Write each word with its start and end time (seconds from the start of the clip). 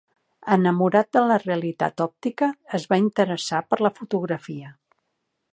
Enamorat 0.53 1.11
de 1.17 1.21
la 1.31 1.37
realitat 1.43 2.03
òptica, 2.07 2.49
es 2.79 2.89
va 2.95 3.01
interessar 3.05 3.63
per 3.71 3.81
la 3.89 3.93
fotografia. 4.01 4.77